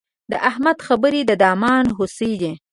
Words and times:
د 0.31 0.33
احمد 0.49 0.77
خبرې 0.87 1.21
د 1.25 1.31
دامان 1.43 1.85
هوسۍ 1.97 2.33
دي. 2.41 2.51